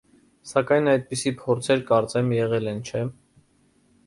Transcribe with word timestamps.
Սակայն 0.51 0.89
այդպիսի 0.93 1.33
փորձեր, 1.43 1.83
կարծեմ, 1.93 2.35
եղել 2.39 2.71
են, 2.73 2.81
չէ՞: 2.91 3.05